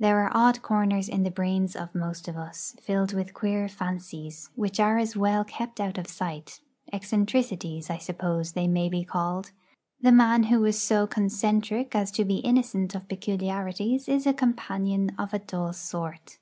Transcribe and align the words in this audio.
There 0.00 0.20
are 0.24 0.30
odd 0.34 0.62
corners 0.62 1.10
in 1.10 1.24
the 1.24 1.30
brains 1.30 1.76
of 1.76 1.94
most 1.94 2.26
of 2.26 2.38
us, 2.38 2.74
filled 2.80 3.12
with 3.12 3.34
queer 3.34 3.68
fancies 3.68 4.48
which 4.54 4.80
are 4.80 4.96
as 4.96 5.14
well 5.14 5.44
kept 5.44 5.78
out 5.78 5.98
of 5.98 6.06
sight; 6.06 6.62
eccentricities, 6.90 7.90
I 7.90 7.98
suppose 7.98 8.52
they 8.52 8.66
may 8.66 8.88
be 8.88 9.04
called. 9.04 9.50
The 10.00 10.10
man 10.10 10.44
who 10.44 10.64
is 10.64 10.80
so 10.82 11.06
'concentric' 11.06 11.94
as 11.94 12.10
to 12.12 12.24
be 12.24 12.36
innocent 12.36 12.94
of 12.94 13.08
peculiarities 13.08 14.08
is 14.08 14.26
a 14.26 14.32
companion 14.32 15.10
of 15.18 15.34
a 15.34 15.38
dull 15.38 15.74
sort. 15.74 16.38